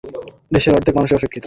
[0.51, 1.39] দেশের অর্ধেক মানুষই অশিক্ষিত।